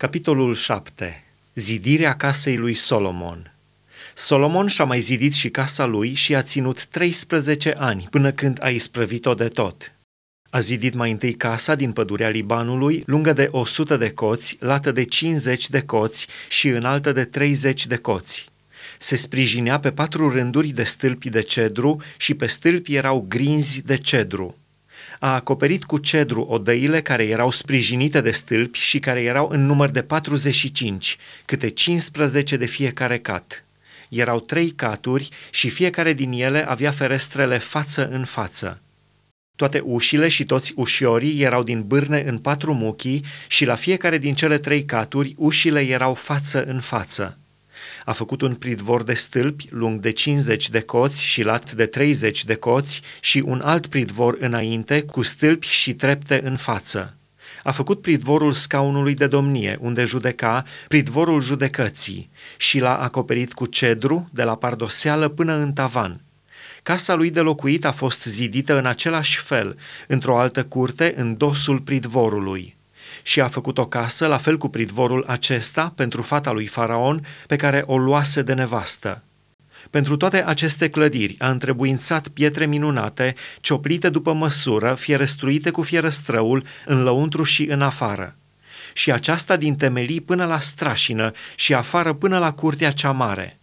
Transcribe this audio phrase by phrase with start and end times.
[0.00, 1.24] Capitolul 7.
[1.54, 3.54] Zidirea casei lui Solomon.
[4.14, 8.68] Solomon și-a mai zidit și casa lui și a ținut 13 ani până când a
[8.68, 9.92] isprăvit-o de tot.
[10.50, 15.04] A zidit mai întâi casa din pădurea Libanului, lungă de 100 de coți, lată de
[15.04, 18.48] 50 de coți și înaltă de 30 de coți.
[18.98, 23.96] Se sprijinea pe patru rânduri de stâlpi de cedru și pe stâlpi erau grinzi de
[23.96, 24.59] cedru
[25.22, 29.90] a acoperit cu cedru odăile care erau sprijinite de stâlpi și care erau în număr
[29.90, 33.64] de 45, câte 15 de fiecare cat.
[34.08, 38.80] Erau trei caturi și fiecare din ele avea ferestrele față în față.
[39.56, 44.34] Toate ușile și toți ușiorii erau din bârne în patru muchii și la fiecare din
[44.34, 47.39] cele trei caturi ușile erau față în față.
[48.10, 52.44] A făcut un pridvor de stâlpi lung de 50 de coți și lat de 30
[52.44, 57.16] de coți și un alt pridvor înainte cu stâlpi și trepte în față.
[57.62, 64.28] A făcut pridvorul scaunului de domnie, unde judeca pridvorul judecății și l-a acoperit cu cedru
[64.32, 66.20] de la pardoseală până în tavan.
[66.82, 71.80] Casa lui de locuit a fost zidită în același fel, într-o altă curte, în dosul
[71.80, 72.78] pridvorului
[73.22, 77.56] și a făcut o casă, la fel cu pridvorul acesta, pentru fata lui Faraon, pe
[77.56, 79.22] care o luase de nevastă.
[79.90, 87.02] Pentru toate aceste clădiri a întrebuințat pietre minunate, cioplite după măsură, fierăstruite cu fierăstrăul, în
[87.02, 88.36] lăuntru și în afară.
[88.92, 93.58] Și aceasta din temelii până la strașină și afară până la curtea cea mare.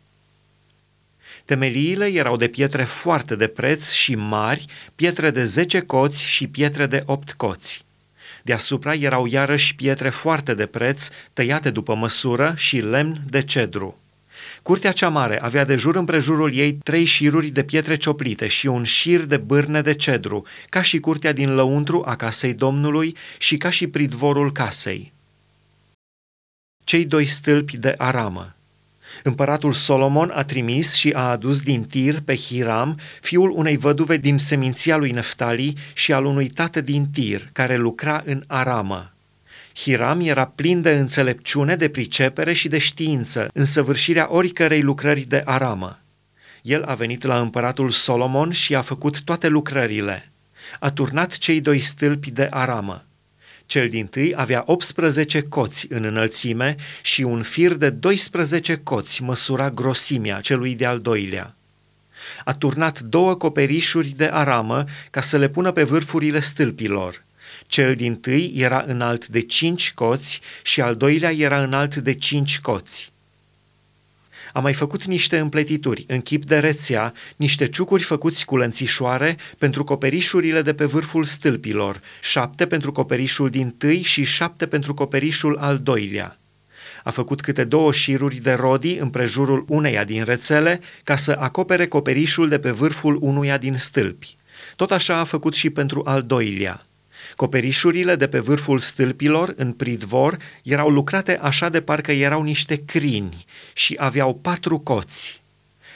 [1.45, 6.85] Temeliile erau de pietre foarte de preț și mari, pietre de zece coți și pietre
[6.85, 7.85] de opt coți.
[8.47, 13.99] Deasupra erau iarăși pietre foarte de preț, tăiate după măsură și lemn de cedru.
[14.61, 18.83] Curtea cea mare avea de jur împrejurul ei trei șiruri de pietre cioplite și un
[18.83, 23.69] șir de bârne de cedru, ca și curtea din lăuntru a casei Domnului și ca
[23.69, 25.13] și pridvorul casei.
[26.83, 28.56] Cei doi stâlpi de aramă
[29.23, 34.37] Împăratul Solomon a trimis și a adus din Tir pe Hiram, fiul unei văduve din
[34.37, 39.11] seminția lui Neftali și al unui tată din Tir, care lucra în Aramă.
[39.75, 45.41] Hiram era plin de înțelepciune, de pricepere și de știință în săvârșirea oricărei lucrări de
[45.45, 45.99] aramă.
[46.61, 50.31] El a venit la împăratul Solomon și a făcut toate lucrările.
[50.79, 53.06] A turnat cei doi stâlpi de aramă.
[53.67, 59.69] Cel din tâi avea 18 coți în înălțime și un fir de 12 coți măsura
[59.69, 61.55] grosimea celui de-al doilea.
[62.45, 67.23] A turnat două coperișuri de aramă ca să le pună pe vârfurile stâlpilor.
[67.65, 72.59] Cel din tâi era înalt de cinci coți și al doilea era înalt de cinci
[72.59, 73.11] coți.
[74.53, 79.83] A mai făcut niște împletituri în chip de rețea, niște ciucuri făcuți cu lănțișoare pentru
[79.83, 85.77] coperișurile de pe vârful stâlpilor, șapte pentru coperișul din tâi și șapte pentru coperișul al
[85.77, 86.39] doilea.
[87.03, 92.47] A făcut câte două șiruri de rodii împrejurul uneia din rețele ca să acopere coperișul
[92.47, 94.35] de pe vârful unuia din stâlpi.
[94.75, 96.86] Tot așa a făcut și pentru al doilea.
[97.35, 103.45] Coperișurile de pe vârful stâlpilor, în pridvor, erau lucrate așa de parcă erau niște crini
[103.73, 105.41] și aveau patru coți.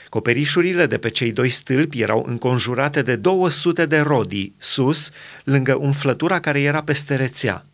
[0.10, 5.12] Coperișurile de pe cei doi stâlpi erau înconjurate de 200 de rodii, sus,
[5.44, 7.66] lângă umflătura care era peste rețea.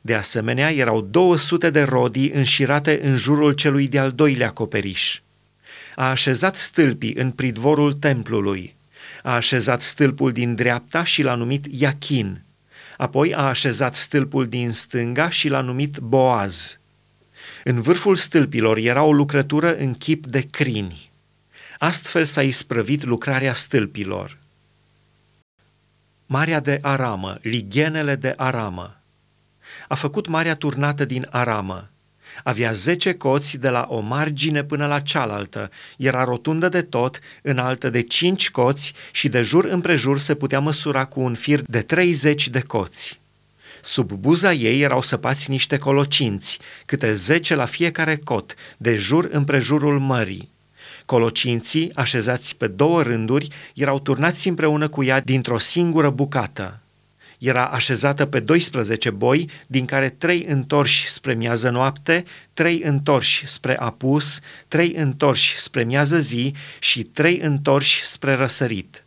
[0.00, 5.20] De asemenea, erau 200 de rodii înșirate în jurul celui de-al doilea coperiș.
[5.94, 8.76] A așezat stâlpii în pridvorul templului.
[9.22, 12.43] A așezat stâlpul din dreapta și l-a numit Iachin,
[12.96, 16.78] Apoi a așezat stâlpul din stânga și l-a numit Boaz.
[17.64, 21.10] În vârful stâlpilor era o lucrătură în chip de crini.
[21.78, 24.38] Astfel s-a isprăvit lucrarea stâlpilor.
[26.26, 29.00] Marea de Aramă, lighenele de Aramă.
[29.88, 31.90] A făcut marea turnată din Aramă.
[32.42, 37.90] Avea zece coți de la o margine până la cealaltă, era rotundă de tot, înaltă
[37.90, 42.48] de cinci coți și de jur împrejur se putea măsura cu un fir de treizeci
[42.48, 43.20] de coți.
[43.80, 49.98] Sub buza ei erau săpați niște colocinți, câte zece la fiecare cot, de jur împrejurul
[49.98, 50.52] mării.
[51.06, 56.78] Colocinții, așezați pe două rânduri, erau turnați împreună cu ea dintr-o singură bucată
[57.44, 63.76] era așezată pe 12 boi, din care trei întorși spre miază noapte, trei întorși spre
[63.76, 69.04] apus, trei întorși spre miază zi și trei întorși spre răsărit.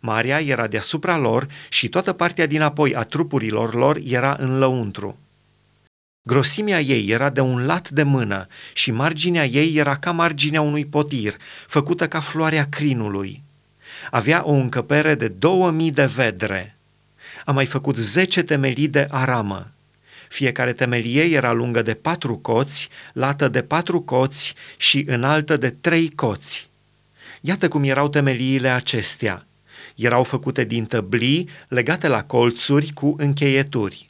[0.00, 5.18] Maria era deasupra lor și toată partea din apoi a trupurilor lor era în lăuntru.
[6.22, 10.86] Grosimea ei era de un lat de mână și marginea ei era ca marginea unui
[10.86, 11.36] potir,
[11.66, 13.42] făcută ca floarea crinului.
[14.10, 16.73] Avea o încăpere de două mii de vedre
[17.44, 19.70] a mai făcut zece temelii de aramă.
[20.28, 26.10] Fiecare temelie era lungă de patru coți, lată de patru coți și înaltă de trei
[26.14, 26.68] coți.
[27.40, 29.46] Iată cum erau temeliile acestea.
[29.94, 34.08] Erau făcute din tăblii legate la colțuri cu încheieturi.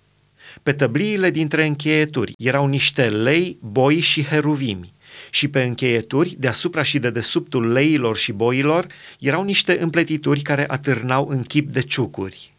[0.62, 4.92] Pe tăbliile dintre încheieturi erau niște lei, boi și heruvimi
[5.30, 8.86] și pe încheieturi, deasupra și de desubtul leilor și boilor,
[9.18, 12.53] erau niște împletituri care atârnau în chip de ciucuri.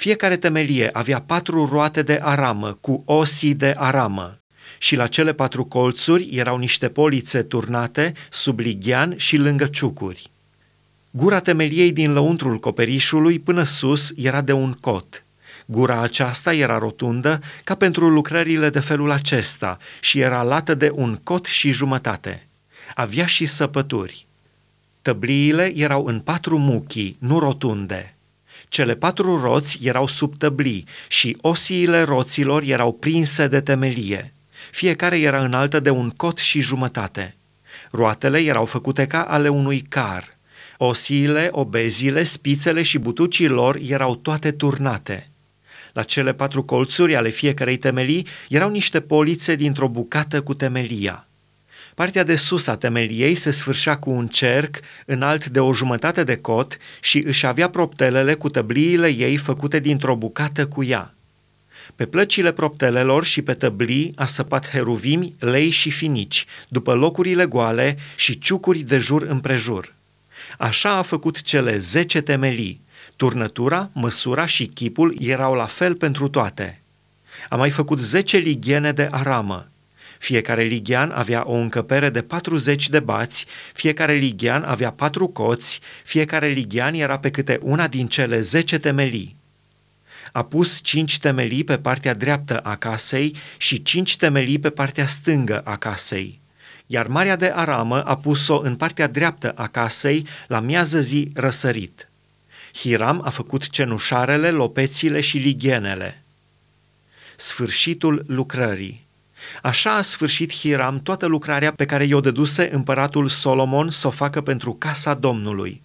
[0.00, 4.38] Fiecare temelie avea patru roate de aramă cu osii de aramă
[4.78, 10.30] și la cele patru colțuri erau niște polițe turnate sub lighean și lângă ciucuri.
[11.10, 15.24] Gura temeliei din lăuntrul coperișului până sus era de un cot.
[15.66, 21.18] Gura aceasta era rotundă ca pentru lucrările de felul acesta și era lată de un
[21.22, 22.46] cot și jumătate.
[22.94, 24.26] Avea și săpături.
[25.02, 28.14] Tăbliile erau în patru muchii, nu rotunde.
[28.70, 34.34] Cele patru roți erau sub tăblii și osiile roților erau prinse de temelie.
[34.70, 37.36] Fiecare era înaltă de un cot și jumătate.
[37.90, 40.38] Roatele erau făcute ca ale unui car.
[40.76, 45.30] Osiile, obezile, spițele și butucii lor erau toate turnate.
[45.92, 51.28] La cele patru colțuri ale fiecarei temelii erau niște polițe dintr-o bucată cu temelia.
[52.00, 54.76] Partea de sus a temeliei se sfârșea cu un cerc
[55.06, 60.16] înalt de o jumătate de cot și își avea proptelele cu tăbliile ei făcute dintr-o
[60.16, 61.14] bucată cu ea.
[61.96, 67.96] Pe plăcile proptelelor și pe tăblii a săpat heruvimi, lei și finici, după locurile goale
[68.16, 69.94] și ciucuri de jur împrejur.
[70.58, 72.80] Așa a făcut cele zece temelii.
[73.16, 76.82] Turnătura, măsura și chipul erau la fel pentru toate.
[77.48, 79.70] A mai făcut zece ligiene de aramă,
[80.20, 86.48] fiecare ligian avea o încăpere de 40 de bați, fiecare ligian avea patru coți, fiecare
[86.48, 89.36] ligian era pe câte una din cele zece temelii.
[90.32, 95.60] A pus cinci temelii pe partea dreaptă a casei și cinci temelii pe partea stângă
[95.60, 96.40] a casei.
[96.86, 102.08] Iar Marea de Aramă a pus-o în partea dreaptă a casei la miază zi răsărit.
[102.74, 106.22] Hiram a făcut cenușarele, lopețile și ligienele.
[107.36, 109.08] Sfârșitul lucrării
[109.62, 114.40] Așa a sfârșit Hiram toată lucrarea pe care i-o dăduse împăratul Solomon să o facă
[114.40, 115.82] pentru casa Domnului.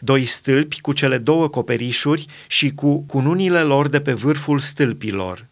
[0.00, 5.46] Doi stâlpi cu cele două coperișuri și cu cununile lor de pe vârful stâlpilor.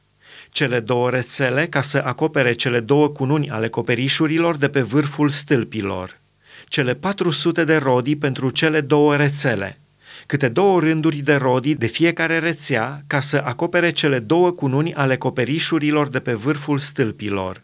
[0.50, 6.20] Cele două rețele ca să acopere cele două cununi ale coperișurilor de pe vârful stâlpilor.
[6.68, 9.78] Cele 400 de rodii pentru cele două rețele–
[10.26, 15.16] câte două rânduri de rodii de fiecare rețea ca să acopere cele două cununi ale
[15.16, 17.62] coperișurilor de pe vârful stâlpilor,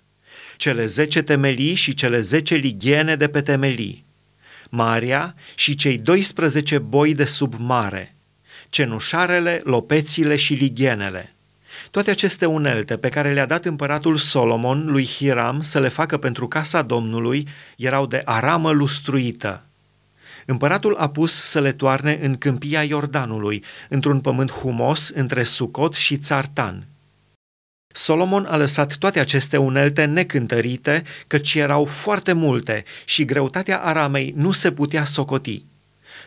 [0.57, 4.05] cele zece temelii și cele zece lighiene de pe temelii,
[4.71, 8.15] marea și cei 12 boi de sub mare,
[8.69, 11.35] cenușarele, lopețile și lighienele.
[11.91, 16.49] Toate aceste unelte pe care le-a dat împăratul Solomon lui Hiram să le facă pentru
[16.49, 19.65] casa Domnului erau de aramă lustruită,
[20.47, 26.17] Împăratul a pus să le toarne în câmpia Iordanului, într-un pământ humos între Sucot și
[26.17, 26.85] Țartan.
[27.93, 34.53] Solomon a lăsat toate aceste unelte necântărite, căci erau foarte multe și greutatea aramei nu
[34.53, 35.65] se putea socoti.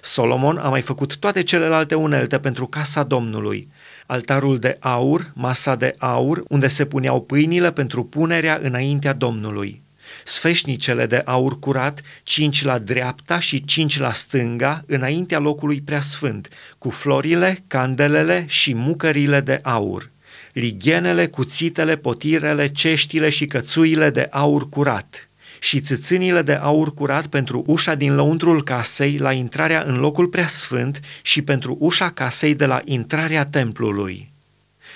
[0.01, 3.71] Solomon a mai făcut toate celelalte unelte pentru casa Domnului,
[4.05, 9.82] altarul de aur, masa de aur, unde se puneau pâinile pentru punerea înaintea Domnului
[10.23, 16.89] sfeșnicele de aur curat, cinci la dreapta și cinci la stânga, înaintea locului preasfânt, cu
[16.89, 20.11] florile, candelele și mucările de aur,
[20.53, 25.27] lighenele, cuțitele, potirele, ceștile și cățuile de aur curat
[25.59, 30.99] și țâțânile de aur curat pentru ușa din lăuntrul casei la intrarea în locul preasfânt
[31.21, 34.32] și pentru ușa casei de la intrarea templului.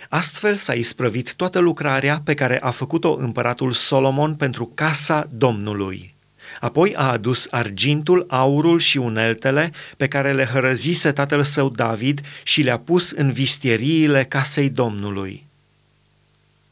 [0.09, 6.15] Astfel s-a isprăvit toată lucrarea pe care a făcut-o împăratul Solomon pentru casa Domnului.
[6.59, 12.61] Apoi a adus argintul, aurul și uneltele pe care le hărăzise tatăl său David și
[12.61, 15.46] le-a pus în vistieriile casei Domnului.